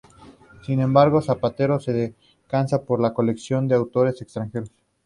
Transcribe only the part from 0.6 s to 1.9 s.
Sin embargo, Zapatero